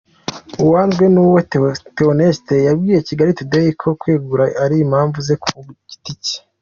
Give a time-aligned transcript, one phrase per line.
[0.63, 1.39] Uwanzwenuwe
[1.97, 5.47] Theonetse yabwiye Kigali Today ko kwegura ari impamvu ze ku
[5.89, 6.37] giti cye.